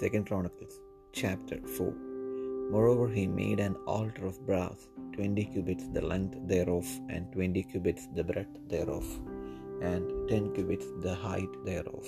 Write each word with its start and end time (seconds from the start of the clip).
Second 0.00 0.28
Chronicles 0.28 0.76
chapter 1.12 1.56
4 1.76 1.92
Moreover, 2.74 3.06
he 3.06 3.26
made 3.26 3.60
an 3.60 3.74
altar 3.86 4.24
of 4.28 4.38
brass, 4.46 4.86
twenty 5.14 5.44
cubits 5.44 5.88
the 5.96 6.00
length 6.00 6.38
thereof, 6.52 6.86
and 7.10 7.30
twenty 7.34 7.62
cubits 7.62 8.06
the 8.14 8.24
breadth 8.30 8.56
thereof, 8.70 9.04
and 9.82 10.06
ten 10.30 10.46
cubits 10.54 10.86
the 11.02 11.14
height 11.14 11.52
thereof. 11.66 12.06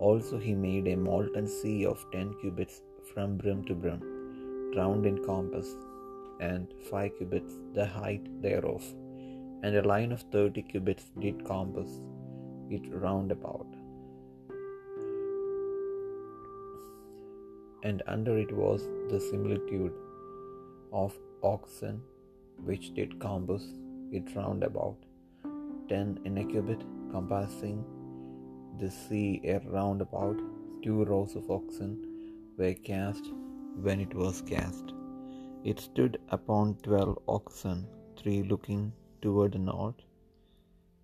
Also 0.00 0.38
he 0.46 0.54
made 0.64 0.88
a 0.88 0.96
molten 0.96 1.46
sea 1.46 1.86
of 1.92 2.04
ten 2.10 2.34
cubits 2.40 2.80
from 3.12 3.36
brim 3.36 3.62
to 3.68 3.76
brim, 3.84 4.02
round 4.76 5.06
in 5.06 5.24
compass, 5.30 5.70
and 6.40 6.74
five 6.90 7.12
cubits 7.20 7.54
the 7.78 7.86
height 8.00 8.26
thereof, 8.42 8.82
and 9.62 9.76
a 9.76 9.88
line 9.94 10.10
of 10.10 10.28
thirty 10.34 10.64
cubits 10.72 11.06
did 11.20 11.46
compass 11.54 11.94
it 12.70 12.92
round 13.06 13.30
about. 13.38 13.73
And 17.88 18.02
under 18.14 18.34
it 18.44 18.52
was 18.62 18.82
the 19.10 19.20
similitude 19.28 19.94
of 21.02 21.12
oxen 21.54 21.96
which 22.68 22.86
did 22.98 23.18
compass 23.24 23.64
it 24.18 24.34
round 24.36 24.62
about, 24.68 24.98
ten 25.90 26.08
in 26.24 26.38
a 26.42 26.44
cubit, 26.52 26.82
compassing 27.14 27.78
the 28.80 28.90
sea 28.90 29.28
round 29.76 30.00
about. 30.08 30.38
Two 30.84 31.04
rows 31.10 31.34
of 31.38 31.50
oxen 31.56 31.92
were 32.58 32.74
cast 32.88 33.26
when 33.84 34.00
it 34.06 34.14
was 34.22 34.42
cast. 34.52 34.92
It 35.70 35.78
stood 35.80 36.18
upon 36.36 36.74
twelve 36.86 37.18
oxen, 37.36 37.78
three 38.18 38.40
looking 38.50 38.82
toward 39.22 39.52
the 39.52 39.62
north, 39.70 40.00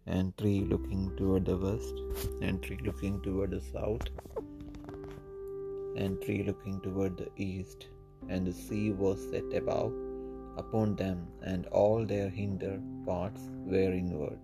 and 0.06 0.36
three 0.36 0.60
looking 0.72 1.04
toward 1.18 1.46
the 1.50 1.56
west, 1.66 1.96
and 2.46 2.62
three 2.62 2.80
looking 2.88 3.16
toward 3.26 3.52
the 3.56 3.62
south 3.72 4.06
and 5.96 6.20
three 6.20 6.42
looking 6.42 6.80
toward 6.80 7.16
the 7.16 7.30
east, 7.36 7.88
and 8.28 8.46
the 8.46 8.52
sea 8.52 8.90
was 8.90 9.30
set 9.30 9.52
above 9.54 9.92
upon 10.56 10.94
them, 10.96 11.26
and 11.42 11.66
all 11.66 12.04
their 12.04 12.28
hinder 12.28 12.80
parts 13.06 13.42
were 13.64 13.92
inward. 13.92 14.38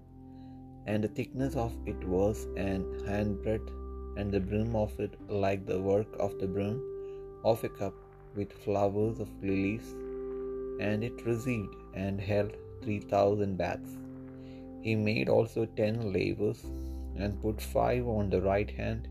And 0.86 1.04
the 1.04 1.08
thickness 1.08 1.56
of 1.56 1.72
it 1.86 2.02
was 2.16 2.46
an 2.56 2.82
handbreadth, 3.08 3.70
and 4.16 4.32
the 4.32 4.40
brim 4.40 4.74
of 4.76 4.98
it 5.00 5.14
like 5.28 5.66
the 5.66 5.80
work 5.80 6.06
of 6.18 6.38
the 6.38 6.46
brim 6.46 6.80
of 7.44 7.62
a 7.64 7.68
cup 7.68 7.94
with 8.36 8.52
flowers 8.64 9.18
of 9.20 9.28
lilies, 9.42 9.88
and 10.80 11.02
it 11.02 11.26
received 11.26 11.74
and 11.94 12.20
held 12.20 12.52
three 12.82 13.00
thousand 13.00 13.56
baths. 13.56 13.96
He 14.82 14.94
made 14.94 15.28
also 15.28 15.66
ten 15.80 16.12
lavers, 16.12 16.64
and 17.16 17.40
put 17.42 17.60
five 17.60 18.06
on 18.06 18.30
the 18.30 18.42
right 18.42 18.70
hand 18.70 19.08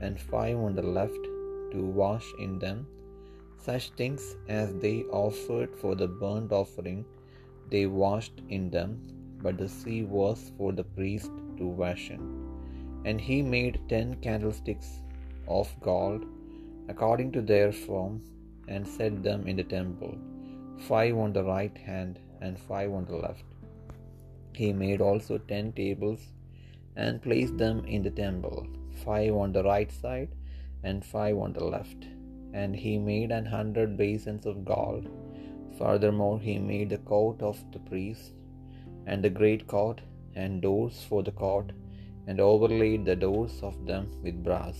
and 0.00 0.20
five 0.20 0.56
on 0.56 0.74
the 0.74 0.82
left 0.82 1.24
to 1.72 1.82
wash 2.02 2.28
in 2.38 2.58
them 2.58 2.86
such 3.68 3.90
things 4.00 4.36
as 4.48 4.74
they 4.82 4.96
offered 5.24 5.74
for 5.80 5.94
the 5.94 6.06
burnt 6.20 6.52
offering, 6.52 7.04
they 7.70 7.86
washed 7.86 8.40
in 8.48 8.70
them, 8.70 8.90
but 9.42 9.58
the 9.58 9.68
sea 9.68 10.02
was 10.04 10.52
for 10.56 10.72
the 10.72 10.84
priest 10.84 11.30
to 11.58 11.66
wash 11.66 12.10
in. 12.10 12.22
And 13.04 13.20
he 13.20 13.42
made 13.42 13.80
ten 13.88 14.14
candlesticks 14.26 15.02
of 15.46 15.68
gold, 15.80 16.24
according 16.88 17.32
to 17.32 17.42
their 17.42 17.72
form, 17.72 18.22
and 18.68 18.86
set 18.86 19.22
them 19.22 19.46
in 19.50 19.56
the 19.56 19.64
temple, 19.64 20.16
five 20.88 21.16
on 21.16 21.32
the 21.32 21.44
right 21.44 21.76
hand 21.76 22.18
and 22.40 22.58
five 22.70 22.90
on 22.92 23.04
the 23.06 23.16
left. 23.16 23.44
He 24.60 24.72
made 24.72 25.00
also 25.00 25.38
ten 25.52 25.72
tables, 25.72 26.20
and 26.96 27.22
placed 27.22 27.56
them 27.58 27.84
in 27.84 28.02
the 28.02 28.10
temple, 28.24 28.66
five 29.04 29.34
on 29.34 29.52
the 29.52 29.64
right 29.72 29.90
side 30.02 30.30
and 30.82 31.04
five 31.04 31.36
on 31.36 31.52
the 31.52 31.64
left. 31.64 32.06
And 32.52 32.74
he 32.74 32.98
made 32.98 33.30
an 33.30 33.46
hundred 33.46 33.96
basins 33.96 34.46
of 34.46 34.64
gold. 34.64 35.08
Furthermore, 35.78 36.38
he 36.40 36.58
made 36.58 36.90
the 36.90 36.98
court 36.98 37.40
of 37.42 37.58
the 37.72 37.78
priests, 37.78 38.32
and 39.06 39.22
the 39.22 39.30
great 39.40 39.66
court, 39.66 40.00
and 40.34 40.62
doors 40.62 41.04
for 41.08 41.22
the 41.22 41.36
court, 41.44 41.72
and 42.26 42.40
overlaid 42.40 43.04
the 43.04 43.16
doors 43.16 43.60
of 43.62 43.86
them 43.86 44.10
with 44.22 44.42
brass. 44.42 44.78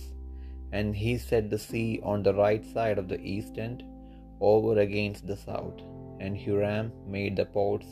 And 0.71 0.95
he 0.95 1.17
set 1.17 1.49
the 1.49 1.57
sea 1.59 1.99
on 2.03 2.21
the 2.23 2.33
right 2.33 2.65
side 2.73 2.97
of 2.97 3.07
the 3.07 3.21
east 3.21 3.57
end, 3.57 3.83
over 4.39 4.79
against 4.79 5.25
the 5.27 5.37
south. 5.37 5.79
And 6.19 6.35
Huram 6.37 6.91
made 7.07 7.35
the 7.37 7.45
pots, 7.45 7.87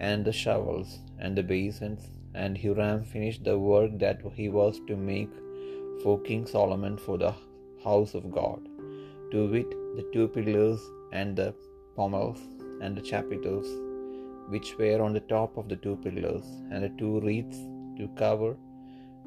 and 0.00 0.24
the 0.24 0.32
shovels, 0.32 1.00
and 1.18 1.36
the 1.36 1.42
basins, 1.42 2.08
and 2.34 2.56
Huram 2.56 3.04
finished 3.04 3.44
the 3.44 3.58
work 3.58 3.98
that 3.98 4.20
he 4.34 4.48
was 4.48 4.80
to 4.88 4.96
make 4.96 5.30
for 6.02 6.20
King 6.20 6.46
Solomon 6.46 6.96
for 6.96 7.18
the 7.18 7.34
house 7.84 8.14
of 8.14 8.30
God, 8.30 8.60
to 9.32 9.48
wit, 9.48 9.70
the 9.96 10.06
two 10.12 10.28
pillars 10.28 10.80
and 11.12 11.36
the 11.36 11.54
pommels 11.96 12.40
and 12.82 12.96
the 12.96 13.00
chapiters 13.00 13.68
which 14.52 14.76
were 14.78 15.02
on 15.02 15.12
the 15.12 15.26
top 15.34 15.56
of 15.56 15.68
the 15.68 15.76
two 15.76 15.96
pillars, 15.96 16.44
and 16.70 16.82
the 16.84 16.92
two 16.98 17.20
wreaths 17.20 17.58
to 17.98 18.08
cover 18.16 18.56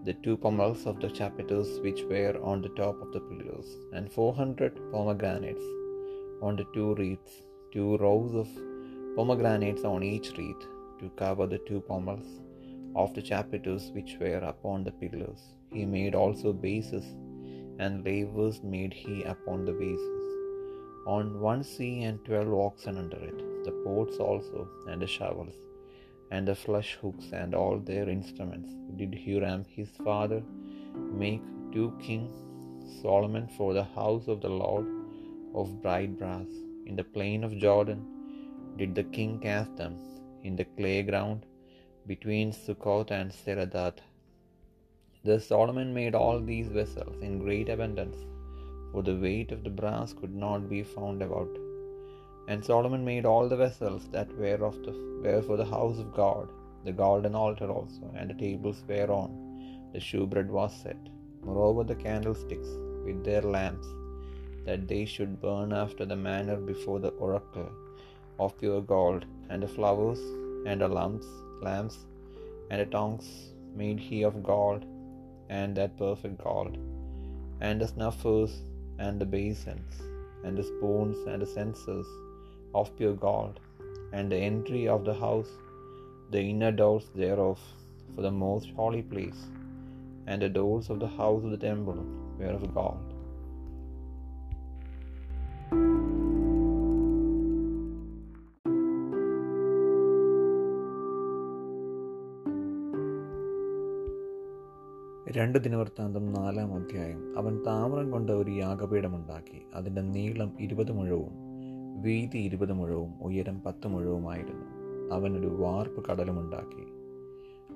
the 0.05 0.13
two 0.23 0.35
pommels 0.35 0.85
of 0.87 0.99
the 0.99 1.09
chapiters 1.09 1.79
which 1.83 2.03
were 2.03 2.35
on 2.43 2.61
the 2.61 2.69
top 2.69 2.99
of 3.01 3.11
the 3.13 3.19
pillars, 3.19 3.67
and 3.93 4.11
four 4.11 4.33
hundred 4.33 4.79
pomegranates 4.91 5.67
on 6.41 6.55
the 6.55 6.65
two 6.73 6.95
wreaths, 6.95 7.43
two 7.71 7.97
rows 7.97 8.33
of 8.33 8.47
pomegranates 9.15 9.83
on 9.83 10.01
each 10.01 10.31
wreath 10.37 10.63
to 10.99 11.09
cover 11.17 11.45
the 11.45 11.59
two 11.69 11.81
pommels 11.81 12.29
of 12.95 13.13
the 13.13 13.21
chapiters 13.21 13.91
which 13.93 14.17
were 14.19 14.43
upon 14.53 14.83
the 14.83 14.91
pillars. 14.91 15.41
He 15.71 15.85
made 15.85 16.15
also 16.15 16.51
bases, 16.53 17.05
and 17.79 18.03
lavers 18.05 18.61
made 18.61 18.93
he 18.93 19.23
upon 19.23 19.65
the 19.65 19.73
bases. 19.73 20.27
On 21.07 21.39
one 21.39 21.63
sea 21.63 22.03
and 22.03 22.23
twelve 22.25 22.53
oxen 22.53 22.97
under 22.97 23.17
it, 23.17 23.39
the 23.65 23.71
pots 23.83 24.17
also, 24.17 24.67
and 24.87 25.01
the 25.01 25.07
shovels, 25.07 25.55
and 26.31 26.47
the 26.47 26.55
flesh 26.55 26.97
hooks, 27.01 27.31
and 27.31 27.55
all 27.55 27.77
their 27.79 28.07
instruments, 28.09 28.73
did 28.97 29.11
Huram 29.11 29.65
his 29.67 29.89
father 30.03 30.43
make 31.23 31.41
to 31.73 31.97
King 32.01 32.29
Solomon 33.01 33.47
for 33.57 33.73
the 33.73 33.83
house 33.83 34.27
of 34.27 34.41
the 34.41 34.49
Lord 34.49 34.87
of 35.55 35.81
bright 35.81 36.17
brass. 36.19 36.47
In 36.85 36.95
the 36.95 37.03
plain 37.03 37.43
of 37.43 37.57
Jordan 37.57 38.01
did 38.77 38.93
the 38.95 39.03
king 39.03 39.39
cast 39.39 39.75
them, 39.77 39.95
in 40.43 40.55
the 40.55 40.65
clay 40.77 41.01
ground 41.03 41.45
between 42.07 42.51
Succoth 42.51 43.11
and 43.11 43.31
Zeredathah. 43.31 44.01
Thus 45.23 45.45
Solomon 45.45 45.93
made 45.93 46.15
all 46.15 46.39
these 46.39 46.67
vessels 46.67 47.21
in 47.21 47.43
great 47.43 47.69
abundance, 47.69 48.17
for 48.91 49.03
the 49.03 49.15
weight 49.15 49.51
of 49.51 49.63
the 49.63 49.69
brass 49.69 50.13
could 50.13 50.35
not 50.35 50.69
be 50.69 50.83
found 50.83 51.21
about. 51.21 51.53
And 52.47 52.65
Solomon 52.65 53.05
made 53.05 53.25
all 53.25 53.47
the 53.47 53.55
vessels 53.55 54.07
that 54.11 54.35
were 54.37 54.65
of 54.69 54.83
the 54.85 54.93
were 55.23 55.41
for 55.41 55.57
the 55.57 55.65
house 55.65 55.99
of 55.99 56.13
God, 56.13 56.47
the 56.85 56.91
golden 56.91 57.35
altar 57.35 57.69
also, 57.69 58.11
and 58.15 58.29
the 58.29 58.33
tables 58.33 58.83
whereon 58.87 59.31
the 59.93 59.99
shewbread 59.99 60.49
was 60.49 60.73
set. 60.83 60.97
Moreover, 61.43 61.83
the 61.83 61.95
candlesticks 61.95 62.71
with 63.05 63.23
their 63.23 63.41
lamps, 63.41 63.87
that 64.65 64.87
they 64.87 65.05
should 65.05 65.41
burn 65.41 65.71
after 65.83 66.05
the 66.05 66.15
manner 66.15 66.57
before 66.57 66.99
the 66.99 67.09
oracle 67.27 67.69
of 68.39 68.57
pure 68.57 68.81
gold, 68.81 69.25
and 69.49 69.61
the 69.61 69.67
flowers, 69.67 70.19
and 70.65 70.81
the 70.81 70.87
lamps, 70.87 71.27
lamps, 71.67 71.97
and 72.69 72.79
the 72.81 72.85
tongues 72.97 73.27
made 73.75 73.99
he 73.99 74.19
of 74.29 74.43
gold, 74.51 74.83
and 75.49 75.75
that 75.79 75.97
perfect 75.97 76.37
gold, 76.43 76.77
and 77.59 77.81
the 77.81 77.87
snuffers, 77.93 78.53
and 78.99 79.19
the 79.21 79.29
basins, 79.35 79.93
and 80.43 80.57
the 80.57 80.63
spoons, 80.63 81.17
and 81.27 81.41
the 81.41 81.51
censers 81.57 82.09
of 82.73 82.95
pure 82.97 83.17
gold, 83.27 83.59
and 84.13 84.31
the 84.31 84.41
entry 84.51 84.83
of 84.87 85.03
the 85.09 85.17
house, 85.25 85.51
the 86.33 86.41
inner 86.51 86.71
doors 86.71 87.07
thereof, 87.21 87.59
for 88.13 88.21
the 88.27 88.35
most 88.45 88.69
holy 88.79 89.03
place, 89.13 89.41
and 90.27 90.41
the 90.41 90.49
doors 90.49 90.89
of 90.89 90.99
the 91.03 91.13
house 91.21 91.43
of 91.43 91.51
the 91.51 91.63
temple 91.69 92.01
were 92.39 92.55
of 92.59 92.73
gold. 92.73 93.20
രണ്ട് 105.41 105.59
ദിനവൃത്താന്തം 105.59 106.33
നാലാം 106.33 106.73
അധ്യായം. 106.73 107.37
അവൻ 107.37 107.59
താമരം 107.67 108.11
കൊണ്ട് 108.11 108.31
ഒരു 108.31 108.51
യാഗപീഠമുണ്ടാക്കി. 108.51 109.61
അതിന്റെ 109.75 110.01
നീളം 110.01 110.51
ഇരുപത് 110.59 110.91
മുഴവും 110.91 111.31
വീതി 112.01 112.37
ഇരുപത് 112.37 112.73
മുഴവും 112.73 113.13
ഉയരം 113.21 113.61
പത്ത് 113.61 113.87
മുഴവുമായിരുന്നു. 113.87 114.65
അവനൊരു 115.13 115.47
വാർപ്പ് 115.47 116.05
കടലുമുണ്ടാക്കി. 116.09 116.83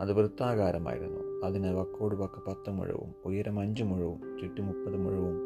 അത് 0.02 0.14
വൃത്താകാരമായിരുന്നു. 0.14 1.46
അതിന് 1.46 1.74
വക്കോട് 1.74 2.16
വക്ക് 2.16 2.46
പത്ത് 2.48 2.70
മുഴവും 2.70 3.14
ഉയരം 3.26 3.60
അഞ്ച് 3.60 3.84
മുഴവും 3.84 4.38
ചുറ്റും 4.42 4.66
മുപ്പത് 4.66 4.98
മുഴവും 4.98 5.40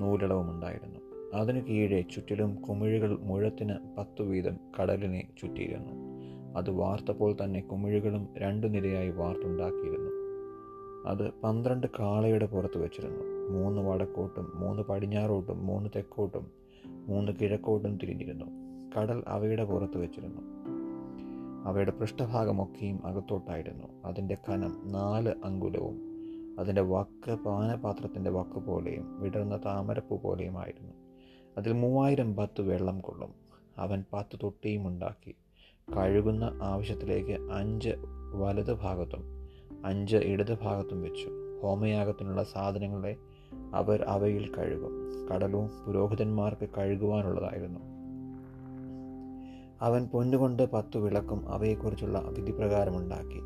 നൂലളവും 0.00 0.50
ഉണ്ടായിരുന്നു 0.50 1.00
അതിനു 1.34 1.60
കീഴേ 1.60 2.00
ചുറ്റിലും 2.00 2.54
കുമിഴുകൾ 2.54 3.18
മുഴത്തിന് 3.20 3.74
പത്തു 3.98 4.22
വീതം 4.22 4.56
കടലിനെ 4.80 5.28
ചുറ്റിയിരുന്നു. 5.42 5.92
അത് 6.58 6.70
വാർത്തപ്പോൾ 6.70 7.36
തന്നെ 7.44 7.60
കുമിഴുകളും 7.60 8.28
രണ്ടു 8.38 8.66
നിരയായി 8.66 9.10
വാർത്തുണ്ടാക്കിയിരുന്നു. 9.10 10.09
അത് 11.06 11.30
പന്ത്രണ്ട് 11.44 11.86
കാളയുടെ 12.00 12.46
പുറത്ത് 12.46 12.78
വെച്ചിരുന്നു. 12.78 13.24
മൂന്ന് 13.58 13.82
വടക്കോട്ടും 13.82 14.52
മൂന്ന് 14.54 14.82
പടിഞ്ഞാറോട്ടും 14.82 15.66
മൂന്ന് 15.66 15.90
തെക്കോട്ടും 15.96 16.50
മൂന്ന് 16.86 17.32
കിഴക്കോട്ടും 17.32 17.96
തിരിഞ്ഞിരുന്നു. 17.96 18.44
കടൽ 18.98 19.24
അവയുടെ 19.28 19.64
പുറത്ത് 19.64 19.98
വെച്ചിരുന്നു. 19.98 20.42
അവയുടെ 21.64 21.90
പൃഷ്ഠഭാഗമൊക്കെയും 21.90 23.06
അകത്തോട്ടായിരുന്നു. 23.06 23.86
അതിന്റെ 24.04 24.36
കനം 24.48 24.92
നാല് 24.92 25.34
അങ്കുലവും 25.44 26.10
അതിന്റെ 26.58 26.82
വക്ക് 26.82 27.34
പാനപാത്രത്തിന്റെ 27.34 28.30
വക്ക് 28.30 28.58
പോലെയും 28.58 29.20
വിടർന്ന 29.20 29.60
താമരപ്പൂ 29.64 30.16
പോലെയുമായിരുന്നു 30.16 30.92
അതിൽ 31.58 31.72
മൂവായിരം 31.72 32.36
പത്ത് 32.36 32.62
വെള്ളം 32.62 33.00
കൊള്ളും. 33.00 33.34
അവൻ 33.78 34.04
പത്ത് 34.12 34.38
തൊട്ടിയും 34.42 34.86
ഉണ്ടാക്കി. 34.88 35.34
കഴുകുന്ന 35.96 36.58
ആവശ്യത്തിലേക്ക് 36.62 37.52
അഞ്ച് 37.52 37.90
വലത് 38.34 38.72
ഭാഗത്തും 38.72 39.39
അഞ്ച് 39.84 40.16
ഇടത് 40.16 40.58
ഭാഗത്തും 40.62 41.02
വെച്ചു. 41.02 41.28
ഹോമയാഗത്തിനുള്ള 41.62 42.42
സാധനങ്ങളെ 42.42 43.16
അവർ 43.74 44.02
അവയിൽ 44.02 44.54
കഴുകും. 44.54 44.92
കടലും 45.28 45.70
പുരോഹിതന്മാർക്ക് 45.86 46.68
കഴുകുവാനുള്ളതായിരുന്നു. 46.78 47.80
അവൻ 49.80 50.06
പൊന്നുകൊണ്ട് 50.06 50.70
പത്തു 50.72 50.98
വിളക്കും 50.98 51.48
അവയെക്കുറിച്ചുള്ള 51.48 52.18
വിധിപ്രകാരമുണ്ടാക്കി. 52.18 53.40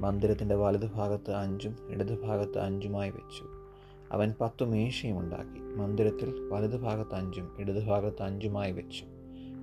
മന്ദിരത്തിന്റെ 0.00 0.54
വലതുഭാഗത്ത് 0.54 1.34
അഞ്ചും 1.34 1.76
ഇടതുഭാഗത്ത് 1.88 2.58
അഞ്ചുമായി 2.58 3.10
വെച്ചു. 3.10 3.44
അവൻ 4.12 4.34
പത്തു 4.40 4.64
മേശയും 4.64 5.18
ഉണ്ടാക്കി 5.18 5.60
മന്ദിരത്തിൽ 5.60 6.48
വലതുഭാഗത്ത് 6.52 7.14
അഞ്ചും 7.14 7.48
ഇടതുഭാഗത്ത് 7.58 8.22
അഞ്ചുമായി 8.22 8.72
വെച്ചു. 8.72 9.04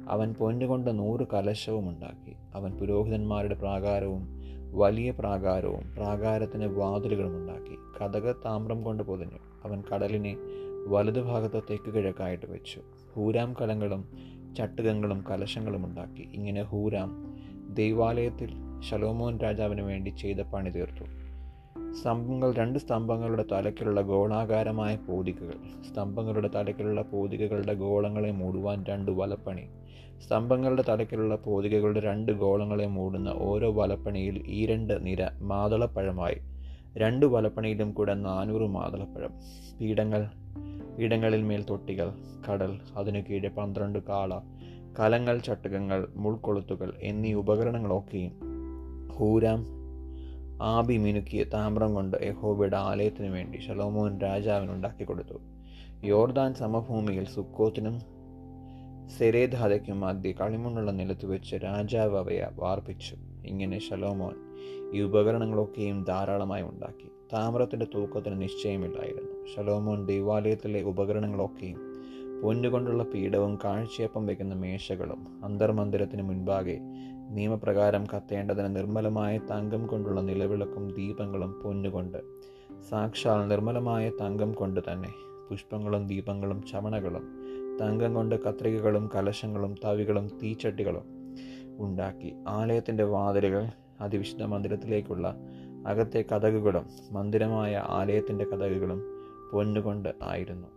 അവൻ 0.10 0.34
പൊന്നുകൊണ്ട് 0.34 1.00
നൂറ് 1.00 1.28
കലശവും 1.34 1.90
ഉണ്ടാക്കി 1.90 2.36
അവൻ 2.56 2.72
പുരോഹിതന്മാരുടെ 2.72 3.56
പ്രാകാരവും 3.56 4.43
വലിയ 4.74 5.12
പ്രാകാരവും 5.12 5.96
പ്രാകാരത്തിന് 5.96 6.66
വാതിലുകളും 6.66 7.38
ഉണ്ടാക്കി. 7.38 7.76
കഥക 8.02 8.32
താമ്രം 8.32 8.84
കൊണ്ട് 8.84 9.04
പൊതിഞ്ഞു. 9.04 9.38
അവൻ 9.64 9.84
കടലിനെ 9.94 10.38
വലതുഭാഗത്ത് 10.88 11.64
തെക്ക് 11.70 11.94
കിഴക്കായിട്ട് 11.94 12.46
വെച്ചു. 12.46 12.82
ഹൂരാം 13.16 13.54
കലങ്ങളും 13.54 14.08
ചട്ടുകങ്ങളും 14.58 15.24
കലശങ്ങളും 15.30 15.86
ഉണ്ടാക്കി. 15.86 16.22
ഇങ്ങനെ 16.34 16.64
ഹൂരാം 16.64 17.36
ദൈവാലയത്തിൽ 17.74 18.50
ശലോമോൻ 18.80 19.40
രാജാവിന് 19.40 19.82
വേണ്ടി 19.82 20.10
ചെയ്ത 20.10 20.42
പണി 20.42 20.70
തീർത്തു. 20.70 21.33
സ്തംഭങ്ങൾ 22.02 22.54
രണ്ട് 22.54 22.80
സ്തംഭങ്ങളുടെ 22.80 23.46
തലക്കിലുള്ള 23.52 24.02
ഗോളാകാരമായ 24.02 24.96
പോതികകൾ. 24.96 25.84
സ്തംഭങ്ങളുടെ 25.90 26.50
തലക്കിലുള്ള 26.56 27.02
പോതികകളുടെ 27.02 27.74
ഗോളങ്ങളെ 27.74 28.32
മൂടുവാൻ 28.32 28.86
രണ്ട് 28.90 29.12
വലപ്പണി. 29.12 29.62
സ്തംഭങ്ങളുടെ 30.28 30.84
തലക്കിലുള്ള 30.90 31.36
പോതികകളുടെ 31.36 32.00
രണ്ട് 32.00 32.32
ഗോളങ്ങളെ 32.32 32.86
മൂടുന്ന 32.86 33.30
ഓരോ 33.30 33.72
വലപ്പണിയിൽ 33.72 34.44
ഈ 34.48 34.66
രണ്ട് 34.66 35.06
നിര 35.06 35.30
മാതളപ്പഴമായി. 35.42 36.36
രണ്ട് 36.98 37.26
വലപ്പണിയിലും 37.26 37.92
കൂടെ 37.92 38.14
നാനൂറ് 38.14 38.62
മാതളപ്പഴം. 38.62 39.32
പീഠങ്ങൾ 39.82 40.30
പീഠങ്ങളിൽ 41.00 41.42
മേൽ 41.42 41.64
തൊട്ടികൾ 41.64 42.14
കടൽ 42.50 42.80
അതിനു 42.98 43.22
കീഴെ 43.30 43.48
പന്ത്രണ്ട് 43.48 44.00
കാള 44.00 44.40
കലങ്ങൾ 45.00 45.38
ചട്ടുകങ്ങൾ 45.38 46.08
മുൾക്കൊളുത്തുകൾ 46.16 46.94
എന്നീ 47.02 47.34
ഉപകരണങ്ങളൊക്കെയും 47.34 48.32
ഹൂരാം 49.12 49.83
ആബി 50.64 50.98
മിനുക്കിയ 50.98 51.44
താമ്രം 51.44 51.94
കൊണ്ട് 51.94 52.18
യഹോബയുടെ 52.24 52.78
ആലയത്തിനു 52.78 53.30
വേണ്ടി 53.30 53.58
ഷലോമോൻ 53.58 54.20
രാജാവിന് 54.20 54.72
ഉണ്ടാക്കി 54.72 55.04
കൊടുത്തു. 55.04 55.42
യോർദാൻ 56.04 56.54
സമഭൂമിയിൽ 56.54 57.26
സുക്കോത്തിനും 57.26 58.00
സെരേധാതയ്ക്കും 59.18 60.00
മധ്യ 60.00 60.32
കളിമണ്ണുള്ള 60.32 60.92
നിലത്ത് 60.92 61.26
വെച്ച് 61.26 61.56
രാജാവ് 61.56 62.18
അവയെ 62.18 62.48
വാർപ്പിച്ചു. 62.56 63.16
ഇങ്ങനെ 63.46 63.80
ഷലോമോൻ 63.80 64.36
ഈ 64.94 65.02
ഉപകരണങ്ങളൊക്കെയും 65.02 66.04
ധാരാളമായി 66.04 66.64
ഉണ്ടാക്കി. 66.64 67.08
താമ്രത്തിന്റെ 67.34 67.88
തൂക്കത്തിന് 67.96 68.42
നിശ്ചയമില്ലായിരുന്നു. 68.42 69.56
ഷലോമോൻ 69.56 70.06
ദൈവാലയത്തിലെ 70.06 70.82
ഉപകരണങ്ങളൊക്കെയും 70.82 71.94
പൊന്നുകൊണ്ടുള്ള 72.44 73.04
പീഠവും 73.04 73.60
കാഴ്ചയപ്പം 73.66 74.26
വയ്ക്കുന്ന 74.26 74.56
മേശകളും 74.56 75.46
അന്തർമന്ദിരത്തിന് 75.46 76.22
മുൻപാകെ 76.22 76.80
നിയമപ്രകാരം 77.30 78.06
കത്തേണ്ടതിന് 78.14 78.76
നിർമ്മലമായ 78.76 79.38
തങ്കം 79.38 79.88
കൊണ്ടുള്ള 79.88 80.22
നിലവിളക്കും 80.22 80.92
ദീപങ്ങളും 80.92 81.62
പൊന്നുകൊണ്ട്. 81.64 82.18
സാക്ഷാൽ 82.90 83.48
നിർമ്മലമായ 83.48 84.10
തങ്കം 84.10 84.54
കൊണ്ട് 84.54 84.80
തന്നെ. 84.92 85.10
പുഷ്പങ്ങളും 85.50 86.08
ദീപങ്ങളും 86.08 86.64
ചവണകളും 86.64 87.40
തങ്കം 87.82 88.14
കൊണ്ട് 88.14 88.44
കത്രികകളും 88.44 89.10
കലശങ്ങളും 89.16 89.76
തവികളും 89.86 90.28
തീച്ചട്ടികളും 90.44 91.04
ഉണ്ടാക്കി. 91.78 92.34
ആലയത്തിന്റെ 92.48 93.04
വാതിലുകൾ 93.04 93.68
അതിവിശുദ്ധ 94.02 94.44
മന്ദിരത്തിലേക്കുള്ള 94.44 95.36
അകത്തെ 95.88 96.26
കഥകുകളും 96.32 96.86
മന്ദിരമായ 97.12 97.84
ആലയത്തിന്റെ 97.88 98.46
കഥകുകളും 98.46 99.02
പൊന്നുകൊണ്ട് 99.54 100.10
ആയിരുന്നു. 100.24 100.68